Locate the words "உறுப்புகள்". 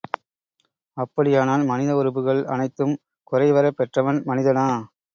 1.95-2.41